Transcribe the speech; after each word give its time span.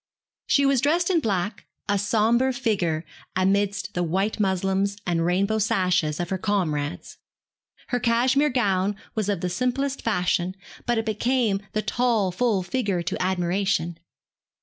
She 0.47 0.65
was 0.65 0.81
dressed 0.81 1.11
in 1.11 1.19
black, 1.19 1.67
a 1.87 1.99
sombre 1.99 2.53
figure 2.53 3.05
amidst 3.35 3.93
the 3.93 4.01
white 4.01 4.39
muslins 4.39 4.97
and 5.05 5.23
rainbow 5.23 5.59
sashes 5.59 6.19
of 6.19 6.29
her 6.31 6.39
comrades. 6.39 7.19
Her 7.89 7.99
cashmere 7.99 8.49
gown 8.49 8.95
was 9.13 9.29
of 9.29 9.41
the 9.41 9.47
simplest 9.49 10.01
fashion, 10.01 10.55
but 10.87 10.97
it 10.97 11.05
became 11.05 11.61
the 11.73 11.83
tall 11.83 12.31
full 12.31 12.63
figure 12.63 13.03
to 13.03 13.21
admiration. 13.21 13.99